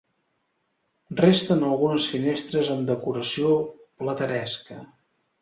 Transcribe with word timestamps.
Resten 1.19 1.61
algunes 1.67 2.07
finestres 2.15 2.73
amb 2.77 2.89
decoració 2.93 3.53
plateresca. 4.03 4.81